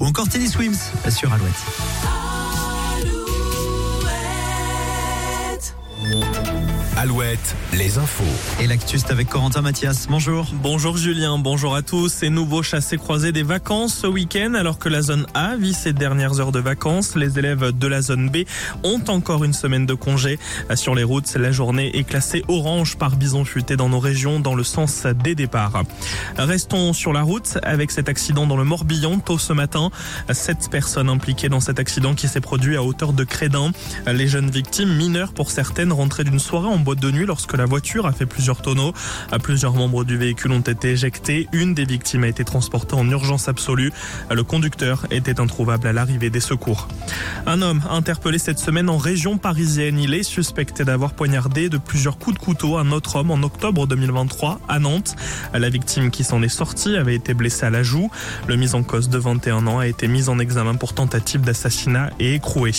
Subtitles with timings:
[0.00, 2.25] ou encore Tennis Swims sur Alouette.
[7.06, 8.24] Alouette, les infos.
[8.60, 10.08] Et l'actu, c'est avec Corentin Mathias.
[10.10, 10.44] Bonjour.
[10.54, 12.08] Bonjour Julien, bonjour à tous.
[12.08, 15.92] C'est nouveau chassé croisé des vacances ce week-end alors que la zone A vit ses
[15.92, 17.14] dernières heures de vacances.
[17.14, 18.38] Les élèves de la zone B
[18.82, 20.40] ont encore une semaine de congé.
[20.74, 24.56] Sur les routes, la journée est classée orange par bison futé dans nos régions dans
[24.56, 25.84] le sens des départs.
[26.36, 29.92] Restons sur la route avec cet accident dans le Morbihan tôt ce matin.
[30.32, 33.70] Sept personnes impliquées dans cet accident qui s'est produit à hauteur de Crédin.
[34.12, 37.64] Les jeunes victimes, mineures pour certaines, rentraient d'une soirée en boîte de nuit lorsque la
[37.64, 38.92] voiture a fait plusieurs tonneaux.
[39.42, 41.48] Plusieurs membres du véhicule ont été éjectés.
[41.52, 43.92] Une des victimes a été transportée en urgence absolue.
[44.30, 46.88] Le conducteur était introuvable à l'arrivée des secours.
[47.46, 49.98] Un homme interpellé cette semaine en région parisienne.
[49.98, 53.86] Il est suspecté d'avoir poignardé de plusieurs coups de couteau un autre homme en octobre
[53.86, 55.16] 2023 à Nantes.
[55.54, 58.10] La victime qui s'en est sortie avait été blessée à la joue.
[58.46, 62.10] Le mis en cause de 21 ans a été mis en examen pour tentative d'assassinat
[62.20, 62.72] et écroué.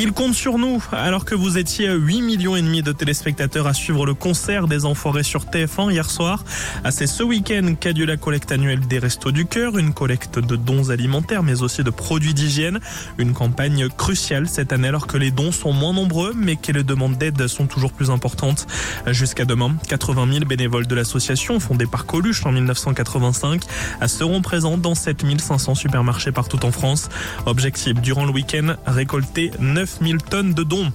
[0.00, 3.17] Il compte sur nous alors que vous étiez 8 millions et demi de téléspectateurs
[3.66, 6.44] à suivre le concert des Enfoirés sur TF1 hier soir.
[6.90, 10.56] C'est ce week-end qu'a lieu la collecte annuelle des Restos du Cœur, une collecte de
[10.56, 12.78] dons alimentaires mais aussi de produits d'hygiène.
[13.18, 16.84] Une campagne cruciale cette année alors que les dons sont moins nombreux mais que les
[16.84, 18.66] demandes d'aide sont toujours plus importantes.
[19.08, 23.62] Jusqu'à demain, 80 000 bénévoles de l'association fondée par Coluche en 1985
[24.06, 27.08] seront présents dans 7500 supermarchés partout en France.
[27.46, 30.92] Objectif durant le week-end, récolter 9000 tonnes de dons.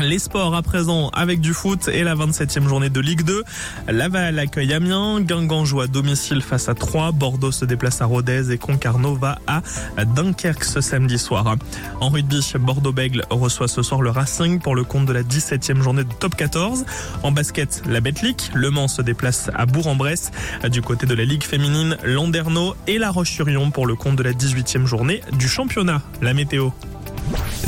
[0.00, 3.44] Les sports à présent avec du foot et la 27e journée de Ligue 2.
[3.88, 8.50] Laval accueille Amiens, Guingamp joue à domicile face à 3, Bordeaux se déplace à Rodez
[8.50, 9.62] et Concarneau va à
[10.04, 11.56] Dunkerque ce samedi soir.
[12.00, 16.04] En rugby, Bordeaux-Bègle reçoit ce soir le Racing pour le compte de la 17e journée
[16.04, 16.84] de Top 14.
[17.22, 20.30] En basket, la Betclic, Le Mans se déplace à Bourg-en-Bresse.
[20.70, 24.32] Du côté de la Ligue féminine, Landerneau et La Roche-sur-Yon pour le compte de la
[24.32, 26.02] 18e journée du championnat.
[26.22, 26.70] La météo.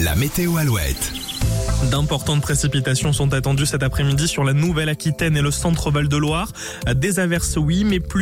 [0.01, 1.22] La météo Alouette.
[1.91, 6.53] D'importantes précipitations sont attendues cet après-midi sur la Nouvelle-Aquitaine et le centre Val de Loire.
[6.95, 8.21] Des averses oui, mais plus